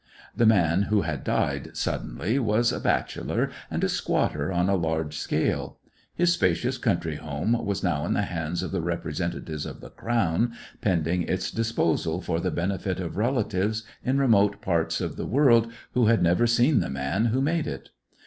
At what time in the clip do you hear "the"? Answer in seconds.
0.35-0.47, 8.13-8.23, 8.71-8.81, 9.79-9.91, 12.39-12.49, 15.17-15.27, 16.79-16.89